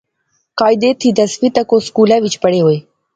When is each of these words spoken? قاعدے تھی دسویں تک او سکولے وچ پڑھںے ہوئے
قاعدے 0.59 0.89
تھی 0.99 1.09
دسویں 1.19 1.53
تک 1.57 1.67
او 1.71 1.77
سکولے 1.87 2.17
وچ 2.23 2.35
پڑھںے 2.43 2.59
ہوئے 2.63 2.77